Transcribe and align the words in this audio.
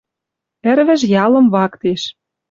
Ӹрвӹж 0.71 1.01
ялым 1.23 1.45
вактеш. 1.53 2.01